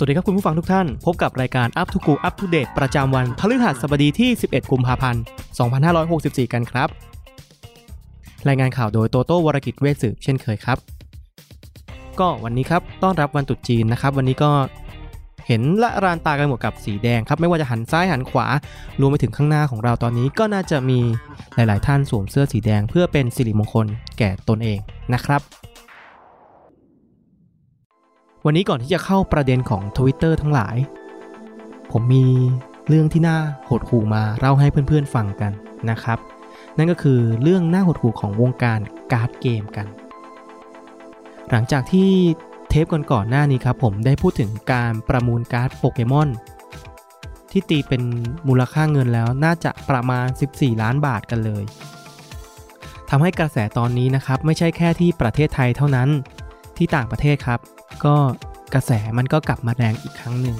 [0.00, 5.22] สวัสดีครับคุณผู้ฟังทุกท่าน พบกับรายการ Up to Go Up to Date ประจำวันพฤหัสบดีที่ 11 กุมภาพันธ์
[5.88, 6.88] 2564 กันครับ
[8.48, 10.78] รายงานข่าวโดยโตโต้วรกิจเวชสืบเช่นเคยครับ
[12.20, 14.50] ก็วันนี้ครับต้อนรับวันตรุษจีนนะครับ วันนี้ก็
[15.46, 18.46] เห็นละรานตากันหมดกับสีแดงครับ ไม่ว่าจะหันซ้ายหันขวา
[19.00, 20.98] รวมไปถึงข้างหน้าของเราตอนนี้ก็น่าจะมี
[21.54, 23.86] หลาย ๆ ท่านสวมเสื้อสีแดงเพื่อเป็นสิริมงคล
[24.18, 24.78] แก่ตนเอง
[25.14, 25.40] นะครับ
[28.46, 30.76] วันนี้ก่อนที่จะเข้าประเด็นของ Twitter ทั้งหลาย
[31.92, 32.24] ผมมี
[32.88, 35.52] เรื่องที่น่าหดหู่มาเล่าให้เพื่อนๆฟังกัน
[35.90, 36.18] นะครับ
[36.78, 38.80] นั่นก็คือเรื่องน่าหดหู่ของวงการ
[39.12, 39.86] การ์ดเกมกัน
[41.50, 42.10] หลังจากที่
[42.68, 46.28] เทปก่อนๆหน้านี้ครับผมได้พูดถึงการประมูลการ์ดโปเกมอน
[47.50, 48.02] ที่ตีเป็น
[48.48, 51.64] มูลค่าเงินแล้วน่าจะประมาณ 14 ล้านบาทกันเลย
[53.10, 56.08] ทำให้กระแสตอนนี้นะครับ ไม่ใช่แค่ที่ประเทศไทยเท่านั้น
[56.76, 57.60] ที่ต่างประเทศครับ
[58.04, 58.16] ก็
[58.74, 60.56] กระแสมันก็กลับมาแรงอีกครั้งหนึ่ง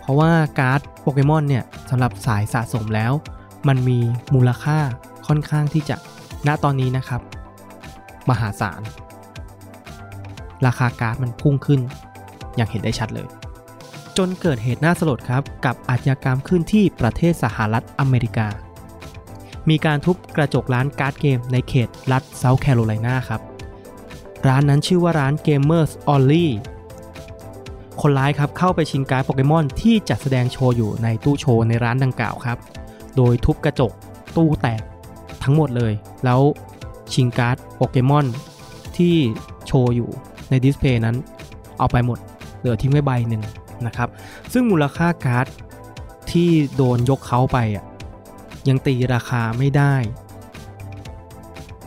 [0.00, 3.12] เพราะว่าการ์ดโปเกมอนเนี่ยสำหรับสายสะสมแล้ว
[3.68, 3.98] มันมี
[4.34, 4.78] มูลค่า
[5.26, 5.96] ค่อนข้างที่จะ
[6.46, 7.20] ณตอนนี้นะครับ
[8.30, 8.80] มหาศาล
[10.66, 11.80] ราคาการ์ดมันพุ่งขึ้น
[12.56, 13.28] อย่างเห็นได้ชัดเลย
[14.18, 18.48] จนเกิดเหตุน่าสลดครับกับอาชญากรรมขึ้นที่ประเทศสหรัฐอเมริกา
[19.68, 23.51] มีการทุบกระจกร้านการ์ดเกมในเขตรัฐเซาท์แคโรไลนาครับ
[24.48, 26.46] ร้านนั้นชื่อว่าร้าน Gamers Only
[28.00, 32.58] คนร้ายครับเข้าไปชิงการ์ดโปเกมอนที่จัดแสดงโชว์อยู่ในตู้โชว์ในร้านดังกล่าวครับ
[33.16, 33.92] โดยทุบกระจก
[34.36, 34.82] ตู้แตก
[35.42, 35.92] ทั้งหมดเลย
[36.24, 36.40] แล้ว
[37.14, 38.26] ชิงการ์ดโปเกมอน
[38.96, 39.14] ที่
[39.66, 40.10] โชว์อยู่
[40.50, 41.16] ใน display นั้น
[41.78, 42.18] เอาไปหมด
[42.58, 43.42] เหลือทิ้งไว้ใบหนึ่ง
[43.86, 44.08] นะครับ
[44.52, 45.46] ซึ่งมูลค่าการ์ด
[46.30, 47.84] ที่โดนยกเค้าไปอะ
[48.68, 49.94] ยังตีราคาไม่ได้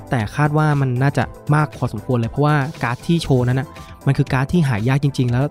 [0.10, 1.24] แต่คาดว่ามันน่าจะ
[1.56, 3.68] มากพอสมควรเลยเพราะว่าการ์ดที่โชว์นั้นนะ
[4.06, 5.46] มันคือการ์ดที่หายากจริง ๆ แล้ว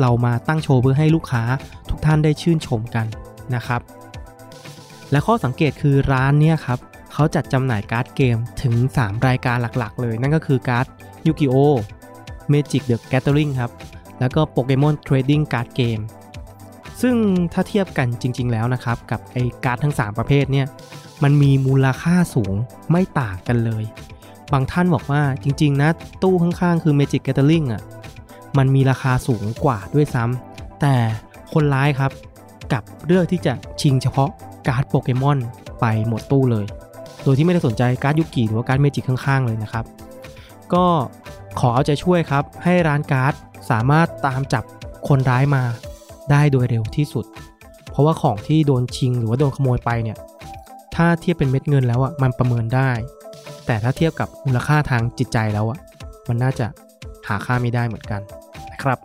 [0.00, 1.42] เอามาตั้งโชว์เพื่อให้ลูกค้า
[1.90, 3.06] ทุกท่านได้ชื่นชมกัน
[3.54, 3.80] นะครับ
[5.10, 6.78] และข้อสังเกตคือร้านเนี่ยครับ
[7.12, 10.86] เขาจัดจำหน่ายการ์ดเกมถึง 3 รายการหลักๆ เลย นั่นก็คือการ์ด
[11.26, 11.54] ยูกิโอ
[12.52, 13.72] Magic the Gathering ครับ
[14.20, 16.02] แล้วก็ Pokemon Trading Card Game
[17.02, 17.14] ซึ่ง
[17.52, 20.66] ถ้าเทียบกันจริง ๆ แล้วนะครับ กับไอ้การ์ดทั้ง 3 ประเภทเนี่ย
[21.22, 22.54] มันมีมูลค่าสูง
[22.90, 23.84] ไม่ต่างกันเลย
[24.52, 25.90] บางท่านบอกว่าจริง ๆ นะ
[26.22, 27.82] ตู้ข้างๆ คือ Magic Gathering อะ
[28.58, 30.94] มันมีราคาสูงกว่าด้วยซ้ำแต่
[31.52, 32.12] คนร้ายครับ
[32.72, 34.30] กลับเลือกที่จะชิงเฉพาะ
[34.68, 35.38] การ์ดโปเกมอน
[35.80, 36.66] ไปหมดตู้เลย
[37.24, 39.84] โดยที่ไม่ได้สนใจการ์ดยูกิหรือว่าการ์ด Magic ข้างๆเลยนะครับ
[40.72, 40.84] ก็
[41.60, 43.32] ขอเอาใจช่วยครับ ให้ร้านการ์ด
[43.70, 44.64] สามารถตามจับ
[45.08, 45.62] คนร้ายมา
[46.30, 47.24] ได้โดยเร็วที่สุด
[47.90, 50.18] เพราะว่าของที่โดนชิงหรือว่าโดนขโมยไปเนี่ย
[50.96, 52.90] ถ้าเทียบเป็นเม็ดเงินแล้วอะมันประเมินได้
[53.66, 55.78] แต่ถ้าเทียบกับมูลค่าทางจิตใจแล้วอะ
[56.28, 56.66] มันน่าจะ
[57.28, 58.20] หาค่าไม่ได้เหมือนกัน
[58.72, 58.98] นะครับ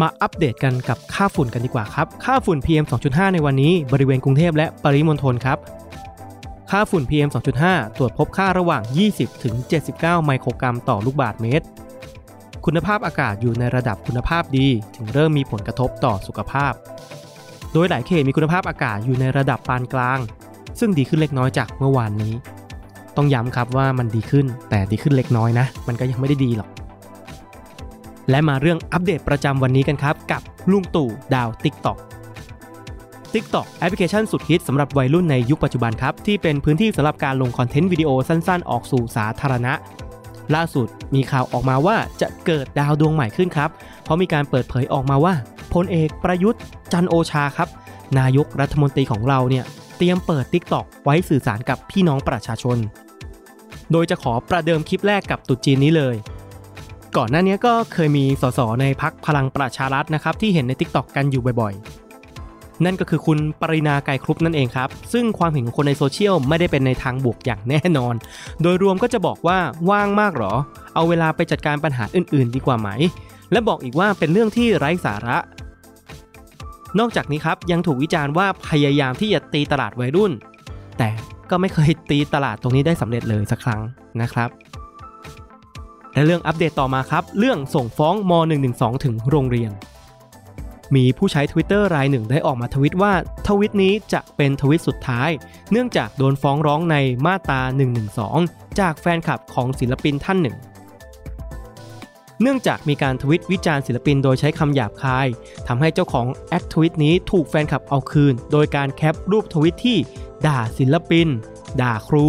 [0.00, 5.58] มาอัปเดตกันกับค่าฝุ่นกันดีกว่าครับ ค่าฝุ่น PM 2.5 ในวันนี้บริเวณกรุงเทพและปริมณฑลครับ
[6.70, 7.28] ค่าฝุ่น PM
[7.62, 9.54] 2.5 ตรวจพบค่าระหว่าง 20 ถึง
[9.90, 11.66] 79 ไมโครกรัมต่อลูกบาศก์เมตร
[12.64, 16.72] คุณภาพอากาศอยู่ในระดับคุณภาพดี ถึงเริ่มมีผลกระทบต่อสุขภาพ
[17.78, 20.18] โดยหลายเขตมีคุณภาพอากาศอยู่ในระดับปานกลาง
[20.78, 22.34] ซึ่งดีขึ้นเล็กน้อยจากเมื่อวานนี้
[23.16, 26.68] ต้องย้ำครับว่ามันดีขึ้นแต่ดีขึ้นเล็กน้อยนะ มันก็ยังไม่ได้ดีหรอก
[28.30, 31.98] และมาเรื่องอัปเดตประจำวันนี้กันครับ กับลุงตู่ดาว TikTok
[33.32, 39.72] TikTok แอปพลิเคชันสุดฮิตสำหรับวัยรุ่นในยุคปัจจุบันครับ ที่เป็นพื้นที่สำหรับการลงคอนเทนต์วิดีโอสั้นๆ ออกสู่สาธารณะ
[40.54, 43.70] ล่าสุดมีข่าวออกมาว่าจะเกิดดาวดวงใหม่ขึ้นครับ
[44.04, 45.34] เพราะมีการเปิดเผยออกมาว่า
[45.74, 46.60] พลเอกประยุทธ์
[46.92, 47.68] จันโอชาครับ
[48.18, 49.64] นายกรัฐมนตรีของเราเนี่ย
[49.96, 52.78] เตรียมเปิด TikTok ไว้สื่อสารกับพี่น้องประชาชน
[53.92, 56.16] โดยจะขอประเดิมคลิปแรกกับตุจีนนี้เลย
[57.16, 61.74] ก่อนหน้านี้ก็เคยมีสสในพักพลังประชารัฐนะครับที่เห็นใน TikTok กันอยู่บ่อย
[62.84, 68.14] นั่นก็คือคุณปรินาไกรครุปนั่นเองครับ ซึ่งความเห็นของคนในโซเชียลไม่ได้เป็นในทางบวกอย่างแน่นอน
[68.62, 69.58] โดยรวมก็จะบอกว่า
[69.90, 70.52] ว่างมากหรอ
[70.94, 72.88] เอาเวลาไปจัดการปัญหาอื่น ๆ ดีกว่าไหม
[73.52, 75.36] และบอกอีกว่าเป็นเรื่องที่ไร้สาระ
[76.98, 80.32] นอกจากนี้ครับยังถูกวิจารณ์ว่าพยายามที่จะตีตลาดวัยรุ่น
[80.98, 81.08] แต่
[81.50, 83.80] ก็ไม่เคยตีตลาดตรงนี้ได้สำเร็จเลยสักครั้ง
[84.22, 84.50] นะครับ
[86.12, 88.32] และเรื่องอัปเดตต่อมาครับ เรื่องส่งฟ้องม
[88.68, 89.72] .112 ถึงโรงเรียน
[90.94, 93.12] มีผู้ใช้ Twitter รายหนึ่งได้ออกมาทวิตว่า
[93.48, 95.30] ทวิตนี้จะเป็นทวิตสุดท้าย
[95.70, 96.96] เนื่องจากโดนฟ้องร้องใน
[97.26, 97.60] มาตรา
[98.20, 100.56] 112 จากแฟนคลับของศิลปินท่านหนึ่ง
[102.42, 105.26] เนื่องจากมีการทวิตวิจารณ์ศิลปินโดยใช้คำหยาบคาย
[105.68, 109.98] ทำให้เจ้าของแอคทวิตนี้ถูกแฟนคลับเอาคืน โดยการแคปรูปทวิตที่
[110.46, 111.28] ด่าศิลปิน
[111.82, 112.26] ด่าครู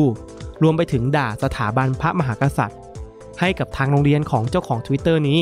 [0.64, 2.80] รวมไปถึงด่าสถาบันพระมหากษัตริย์
[3.40, 5.40] ให้กับทางโรงเรียนของเจ้าของ Twitter นี้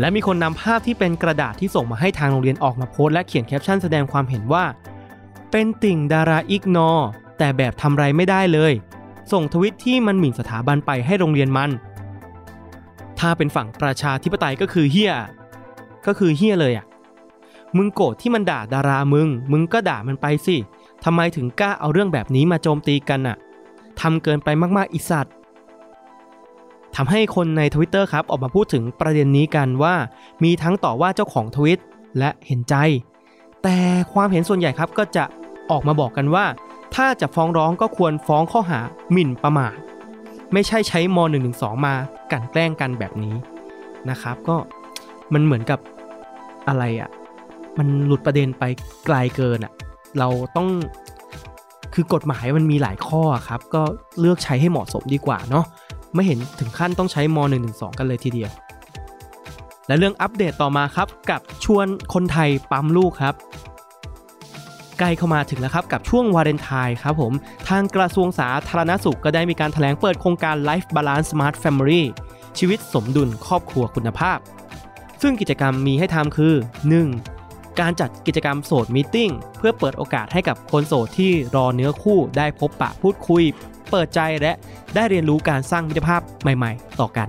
[0.00, 4.64] และมีคนนำภาพที่เป็นกระดาษที่ส่งมาให้ทางโรงเรียนออกมาโพสต์และเขียนแคปชั่นแสดงความเห็นว่า
[5.50, 6.90] เป็นติ่งดารา ignore
[7.38, 8.72] แต่แบบทำไรไม่ได้เลย
[9.32, 11.70] ส่งทวิตที่มันหมิ่นสถาบันไปให้โรงเรียนมัน
[13.18, 15.14] ถ้าเป็นฝั่งประชาธิปไตยก็คือเฮีย
[16.06, 16.86] ก็คือเฮียเลยอะ่ะ
[17.76, 20.56] มึงโกรธที่มันด่าดารามึง มึงก็ด่ามันไปสิ
[21.04, 23.36] ทำไมถึงกล้าเอาเรื่องแบบนี้มาโจมตีกันอะ่ะ
[24.00, 25.34] ทำเกินไปมากๆอีสัตว์
[26.96, 29.94] ทำให้คนในทวิตเตอร์ครับออกมาพูดถึงประเด็นนี้กันว่า
[30.44, 31.80] มีทั้งต่อว่าเจ้าของทวิต
[32.18, 32.74] และเห็นใจ
[33.62, 33.78] แต่
[34.12, 35.24] ความเห็นส่วนใหญ่ครับก็จะ
[35.70, 36.44] ออกมาบอกกันว่า
[36.94, 38.80] ถ้าจะฟ้องร้องก็ควรฟ้องข้อหา
[39.12, 39.76] หมิ่นประมาท
[40.52, 41.18] ไม่ใช่ใช้ม
[41.52, 41.94] .112 มา
[42.32, 43.34] กันแกล้งกันแบบนี้
[44.10, 44.56] นะครับก็
[45.32, 45.80] มันเหมือนกับ
[46.68, 47.10] อะไรอะ่ะ
[47.78, 48.64] มันหลุดประเด็นไป
[49.06, 49.72] ไกลเกินอะ่ะ
[50.18, 50.68] เราต้อง
[51.94, 53.82] คือกฎหมายมันมีหลายข้อครับ ก็
[54.20, 55.64] เลือกใช้ให้เหมาะสมดีกว่าเนาะ
[56.16, 58.50] ไม่เห็นถึงขั้นต้องใช้ม .112 กันเลยทีเดียว
[59.86, 63.34] และเรื่องอัปเดตต่อมาครับกับชวนคนไทยปั๊มลูกครับ
[64.98, 67.32] ใกล้เข้ามาถึงแล้วครับกับช่วงวาเลนไทน์ครับผม
[67.68, 72.02] ทางกระทรวงสาธารณสุขก็ได้มีการถแถลงเปิดโครงการ Life Balance Smart Family
[72.58, 74.38] ชีวิตสมดุลครอบครัวคุณภาพ
[75.22, 76.54] ซึ่งกิจกรรมมีให้ทำคือ
[77.16, 77.80] 1.
[77.80, 83.42] การจัดกิจกรรมโสดมีติ้งเพื่อเปิดโอกาสให้กับคนโสดที่รอเนื้อคู่ได้พบปะพูดคุย
[83.90, 84.52] เปิดใจและ
[84.94, 87.28] ได้เรียนรู้การสร้างมิตรภาพใหม่ ๆ ต่อกัน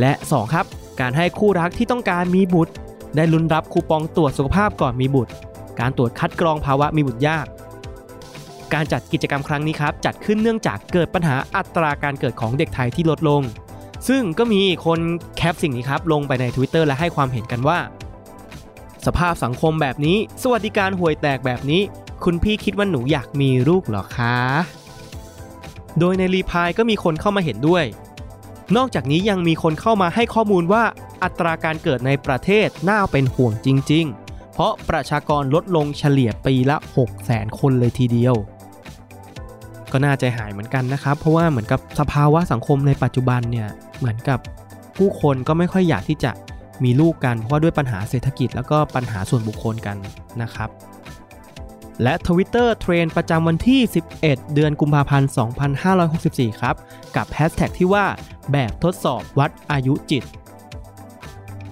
[0.00, 0.66] และ 2 ครับ
[1.00, 2.72] การให้คู่รักที่ต้องการมีบุตร
[3.16, 5.32] ได้ลุ้นรับคูปองตรวจสุขภาพก่อนมีบุตร
[5.80, 7.46] การตรวจคัดกรองภาวะมีบุตรยาก
[8.74, 13.42] การจัดกิจกรรมครั้งนี้ครับจัดขึ้นเนื่องจากเกิดปัญหาอัตราการเกิดของเด็กไทยที่ลดลง
[14.08, 15.00] ซึ่งก็มีคน
[15.36, 17.78] แคปสิ่งนี้ครับลงไปใน Twitter และให้ความเห็นกันว่า
[19.06, 21.82] สภาพสังคมแบบนี้ สวัสดิการห่วยแตกแบบนี้
[22.24, 24.36] คุณพี่คิดว่าหนูอยากมีลูกหรอคะ
[25.98, 27.84] โดยในรีพายก็มีคนเข้ามาเห็นด้วย
[28.76, 30.84] นอกจากนี้ยังมีคนเข้ามาให้ข้อมูลว่า
[31.22, 38.34] อัตราการเกิดในประเทศน่าเป็นห่วงจริง ๆ เพราะประชากรลดลงเฉลี่ยปีละ 6 0 0 0 0 0คนเลยทีเดียว
[39.92, 43.68] ก็น่าใจหายเหมือนกันนะครับ เพราะว่าเหมือนกับสภาวะสังคมในปัจจุบันเนี่ย
[43.98, 44.38] เหมือนกับ
[44.96, 46.32] ผู้คนก็ไม่ค่อยอยากที่จะ
[46.84, 49.96] มีลูกกันเพราะด้วยปัญหาเศรษฐกิจแล้วก็ปัญหาส่วนบุคคลกัน
[50.42, 50.70] นะครับ
[52.02, 53.80] และ Twitter trend ประจำวันที่
[54.18, 55.30] 11 เดือนกุมภาพันธ์
[55.94, 56.74] 2564 ครับ
[57.16, 58.04] กับแฮชแท็กที่ว่า
[58.52, 60.24] แบบทดสอบวัดอายุจิต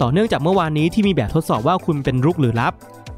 [0.01, 2.73] ต่อเนื่องจากเมื่อวานนี้ที่มีแบบทดสอบว่าคุณเป็นรุกหรือรับ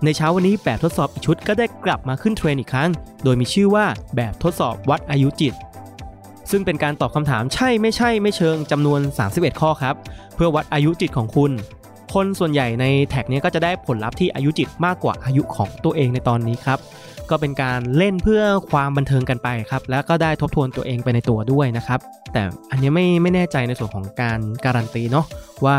[0.04, 2.90] ในเช้าวันนี้แบบทดสอบอีกชุดก็ได้กลับมาขึ้นเทรนอีกครั้ง
[3.25, 3.84] โดยมีชื่อว่า
[4.16, 5.55] แบบทดสอบวัดอายุจิต
[6.50, 9.00] ซึ่งเป็นการตอบคำถามใช่ไม่ใช่ไม่เชิงจำนวน
[9.31, 9.94] 31 ข้อครับ
[10.34, 11.52] เพื่อวัดอายุจิตของคุณ
[12.12, 16.78] คนส่วนใหญ่ในแท็กนี้ก็จะได้ผลลัพธ์ที่อายุจิตมากกว่าอายุของตัวเองในตอนนี้ครับ
[17.30, 22.00] ก็เป็นการเล่นเพื่อความบันเทิงกันไปครับ แล้วก็ได้ทบทวนตัวเองไปในตัวด้วยนะครับ
[22.32, 25.26] แต่อันนี้ไม่ไม่แน่ใจในส่วนของการการันตีเนาะ
[25.66, 25.78] ว่า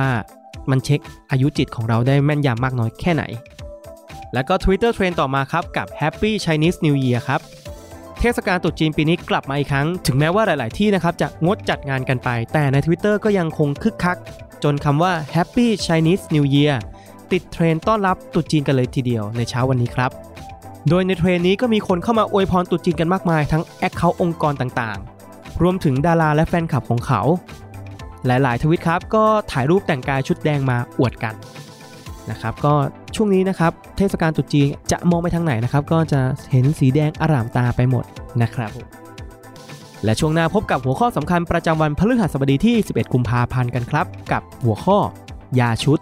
[0.69, 1.00] มันเช็ค
[1.31, 3.24] อายุจิตของเราได้แม่นยำมากน้อยแค่ไหน
[4.33, 7.42] แล้วก็ Twitter Trend ต่อมาครับกับ Happy Chinese New Year ครับ
[8.25, 14.18] เทศกาลตรุษจีนปีนี้กลับมาอีกครั้ง ถึงแม้ว่าหลาย ๆ ที่นะครับจะงดจัดงานกันไป แต่ใน Twitter ก็ยังคงคึกคัก
[14.63, 16.75] จนคำว่า Happy Chinese New Year
[17.31, 20.11] ติดเทรนต้อนรับตรุษจีนกันเลยทีเดียวในเช้าวันนี้ครับ
[20.89, 24.99] โดยในเทรนนี้ก็มีคนเข้ามาอวยพรตรุษจีนกันมากมาย ทั้งแอคเคาท์องค์กรต่าง
[25.30, 27.21] ๆ รวมถึงดาราและแฟนคลับของเขา
[28.25, 31.35] หลาย ๆ ทวิตครับก็ถ่ายรูปแต่งกายชุดแดงมาอวดกัน
[32.31, 32.73] นะครับก็
[33.15, 38.03] ช่วงนี้นะครับเทศกาลตรุษจีนจะมองไปทางไหนนะครับก็จะเห็นสีแดงอร่ามตาไปหมด
[38.42, 38.71] นะครับ
[40.03, 44.97] และช่วงหน้าพบกับหัวข้อสำคัญประจำวันพฤหัสบดีที่ 11 กุมภาพันธ์กันครับ กับหัวข้อ
[45.59, 45.99] ยาชุด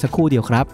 [0.00, 0.66] สักครู่เดียวครับ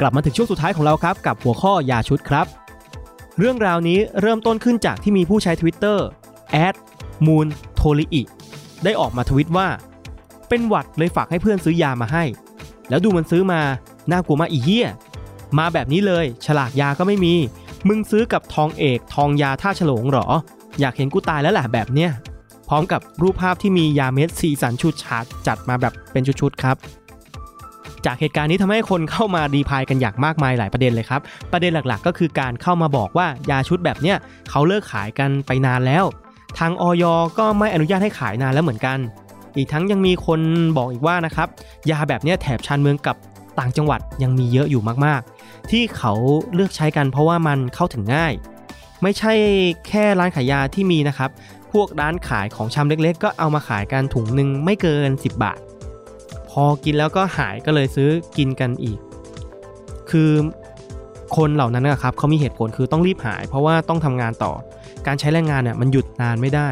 [0.00, 2.46] กลับมาถึงช่วงสุดท้ายของเราครับ กับหัวข้อยาชุดครับ
[3.38, 5.98] เรื่องราวนี้เริ่มต้นขึ้นจากที่มีผู้ใช้ Twitter
[6.52, 6.74] แอด
[7.26, 8.22] มูนโทริอิ
[8.84, 9.68] ได้ออกมาทวิตว่า
[10.48, 12.24] เป็นหวัดเลยฝากให้เพื่อนซื้อยามาให้
[12.88, 13.60] แล้วดูมันซื้อมา
[14.10, 14.88] น่ากลัวมากอีเหี้ย
[15.58, 17.34] มาแบบนี้เลย ฉลากยาก็ไม่มี
[17.88, 20.26] มึงซื้อกับทองเอกทองยาท่าฉลงหรอ
[20.80, 22.10] อยากเห็นกูตายแล้วแหละแบบเนี้ย
[22.68, 26.76] พร้อมกับรูปภาพที่มียาเม็ดสีสันชุดฉาดจัดมาแบบเป็นชุดๆครับ
[28.06, 31.20] จากเหตุการณ์นี้ทำให้คนเข้ามาดีพายกันอย่างมากมายหลายประเด็นเลยครับ
[31.52, 34.16] ประเด็นหลักๆ ก็คือการเข้ามาบอกว่ายาชุดแบบเนี้ย
[34.50, 36.04] เขาเลิกขายกันไปนานแล้ว
[36.58, 37.04] ทางออย
[37.38, 38.98] ก็ไม่อนุญาตให้ขายนานแล้วเหมือนกัน
[39.56, 40.40] อีกทั้งยังมีคน
[40.76, 41.48] บอกอีกว่านะครับ
[41.90, 43.16] ยาแบบนี้แถบชานเมืองกับ
[43.58, 46.12] ต่างจังหวัดยังมีเยอะอยู่มากๆ ที่เขา
[46.54, 48.32] เลือกใช้กันเพราะว่ามันเข้าถึงง่าย
[49.02, 49.32] ไม่ใช่
[49.88, 51.30] แค่ร้านขายยาที่มีนะครับ
[51.72, 55.58] พวกร้านขายของชำเล็กๆ ก็เอามาขายกันถุงหนึ่งไม่เกิน 10 บาท
[56.50, 58.98] พอกินแล้วก็หายก็เลยซื้อกินกันอีก
[60.10, 60.30] คือ
[61.36, 64.52] คนเหล่านั้นนะครับเขามีเหตุผลคือต้องรีบหาย เพราะว่าต้องทำงานต่อ
[65.06, 66.68] การใช้แรงงานเนี่ยมันหยุดนานไม่ได้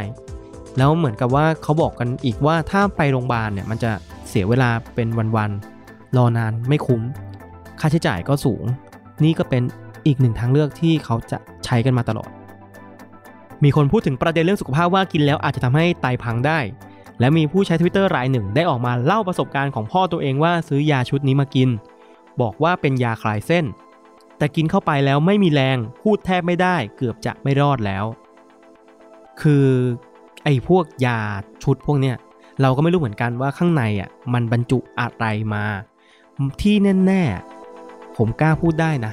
[0.79, 3.91] แล้วเหมือนกับว่าเขาบอกกันอีกว่าถ้าไปโรงพยาบาลเนี่ยมันจะ
[4.29, 7.03] เสียเวลาเป็นวันๆรอนานไม่คุ้ม
[7.81, 8.64] ค่าใช้จ่ายก็สูง
[9.25, 9.62] นี่ก็เป็น
[10.07, 12.31] อีกหนึ่งทางเลือกที่เขาจะใช้กันมาตลอด
[13.64, 16.59] มีคนพูดถึงประเด็นเรื่องสุขภาพว่ากินแล้วอาจจะทำให้ไตพังได้
[17.21, 21.69] และมีผู้ใช้ Twitter รายหนึ่งได้ออกมาเล่าประสบการณ์ของพ่อตัวเองว่าซื้อยาชุดนี้มากิน
[22.41, 23.64] บอกว่าเป็นยาคลายเส้น
[24.38, 28.05] แต่กินเข้าไปแล้วไม่มีแรง พูดแทบไม่ได้ เกือบจะไม่รอดแล้ว
[29.43, 29.67] คือ
[30.45, 31.19] ไอ้พวกยา
[31.64, 32.17] ชุดพวกเนี้ย
[32.62, 35.64] เราก็ไม่รู้เหมือนกันว่าข้างในอะมันบรรจุอะไรมา
[36.62, 36.75] ที่
[37.07, 39.12] แน่ๆผมกล้าพูดได้นะ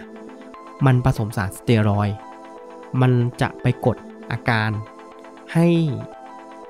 [0.85, 2.09] มันผสมสารสเตียรอย
[3.01, 3.11] มัน
[3.41, 3.97] จะไปกด
[4.31, 4.69] อาการ
[5.53, 5.67] ให้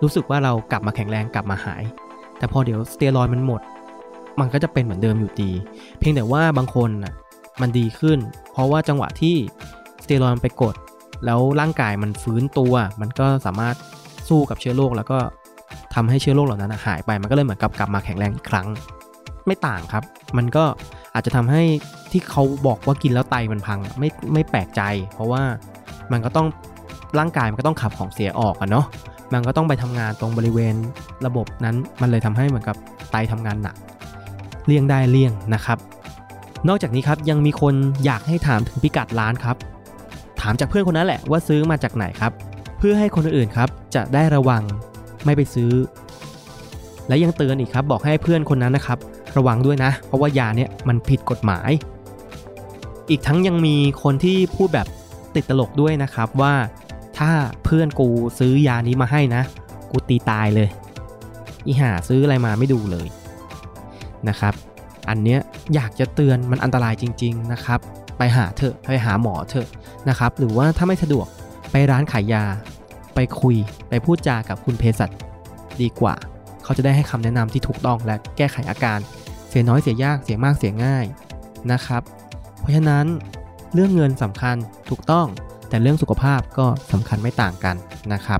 [0.01, 1.83] รู้สึกว่าเรากลับมาแข็งแรงกลับมาหาย
[2.37, 3.61] แต่พอเดี๋ยวสเตียรอยมันหมด
[4.39, 5.51] มันก็จะเป็นเหมือนเดิมอยู่ดี
[5.99, 7.13] เพียงแต่ว่าบางคนน่ะ
[7.61, 8.19] มันดีขึ้น
[8.51, 9.35] เพราะว่าจังหวะที่
[10.03, 10.75] สเตียรอยมันไปกด
[11.25, 13.75] แล้วร่างกายมันฟื้นตัว มันก็สามารถ
[14.29, 15.19] สู้กับเชื้อโรคแล้วก็
[15.95, 18.67] ทำให้เชื้อโรคเหล่านั้นหายไป มันก็เลยเหมือนกับกลับมาแข็งแรงอีกครั้ง
[19.47, 20.03] ไม่ต่างครับ
[20.37, 20.63] มันก็
[21.13, 21.63] อาจจะทำให้
[22.11, 24.81] ที่เขาบอกว่ากินแล้วไตมันพังไม่ไม่แปลกใจ
[25.13, 25.41] เพราะว่า
[26.11, 26.47] มันก็ต้อง
[27.19, 28.85] ร่างกายมันก็ต้องขับของเสียออกอะเนาะ
[29.33, 30.75] มันก็ต้องไปทำงานตรงบริเวณ
[31.25, 32.75] ระบบนั้น มันเลยทำให้เหมือนกับ
[33.11, 33.75] ไตทำงานหนัก
[34.65, 35.77] เลี่ยงได้เลี่ยงนะครับ
[36.67, 37.73] นอกจากนี้ครับยังมีคน
[38.05, 39.55] อยากให้ถามถึงพิกัดร้านครับ
[40.41, 42.31] ถามจากเพื่อนคนนั้นแหละว่าซื้อมาจากไหนครับ
[42.77, 44.63] เพื่อให้คนอื่นครับจะได้ระวัง
[45.25, 45.71] ไม่ไปซื้อ
[47.07, 48.97] และยังเตือนอีกครับ บอกให้เพื่อนคนนั้นนะครับ
[49.37, 51.69] ระวังด้วยนะ เพราะว่ายาเนี่ยมันผิดกฎหมาย
[53.09, 54.87] อีกทั้งยังมีคนที่พูดแบบ
[55.35, 56.53] ติดตลกด้วยนะครับว่า
[57.17, 57.31] ถ้า
[57.63, 59.43] เพื่อนกูซื้อยานี้มาให้นะ
[59.91, 60.69] กูตีตายเลย
[61.65, 63.07] อีห่าซื้ออะไรมาไม่ดูเลย
[64.29, 64.53] นะครับ
[65.09, 65.39] อันเนี้ย
[65.75, 67.79] อยากจะเตือนมันอันตรายจริง ๆนะครับ
[68.23, 69.67] ไปหาเถอะไปหาหมอเถอะ
[70.09, 71.27] นะครับ หรือว่าถ้าไม่สะดวก
[71.71, 72.43] ไปร้านขายยา
[73.15, 73.55] ไปคุย
[73.89, 75.09] ไปพูดจากับคุณเภสัช
[75.81, 76.15] ดีกว่า
[76.63, 78.99] เขาจะได้ให้คำแนะนำที่ถูกต้องและแก้ไขอาการ
[79.49, 81.05] เสียน้อยเสียยากเสียมากเสียง่าย
[81.71, 82.01] นะครับ
[82.59, 83.05] เพราะฉะนั้น
[83.73, 84.55] เรื่องเงินสำคัญ
[84.89, 85.27] ถูกต้อง
[85.69, 87.75] แต่เรื่องสุขภาพก็สำคัญไม่ต่างกัน
[88.13, 88.39] นะครับ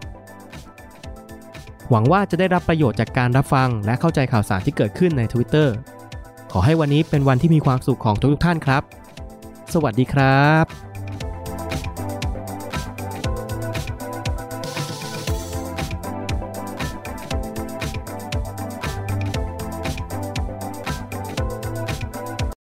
[1.90, 5.68] หวังว่าจะได้รับประโยชน์จากการรับฟัง และเข้าใจข่าวสารที่เกิดขึ้นใน Twitter
[6.52, 8.84] ขอให้วันนี้เป็นวันที่มีความสุขของทุกๆท่านครับ
[9.74, 10.91] สวัสดีครับ